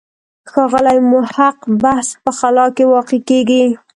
[0.51, 3.65] ښاغلي محق بحث په خلا کې واقع کېږي.